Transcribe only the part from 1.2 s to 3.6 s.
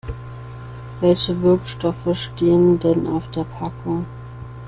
Wirkstoffe stehen denn auf der